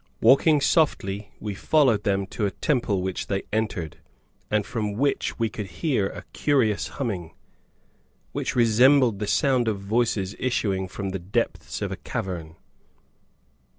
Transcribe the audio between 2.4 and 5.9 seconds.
a temple which they entered, and from which we could